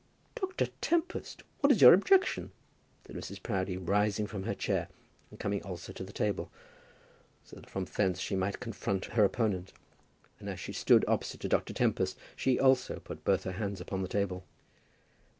[0.33, 0.65] "Dr.
[0.81, 2.51] Tempest, what is your objection?"
[3.05, 3.39] said Mrs.
[3.43, 4.87] Proudie, rising from her chair,
[5.29, 6.49] and coming also to the table,
[7.43, 9.73] so that from thence she might confront her opponent;
[10.39, 11.71] and as she stood opposite to Dr.
[11.73, 14.43] Tempest she also put both her hands upon the table.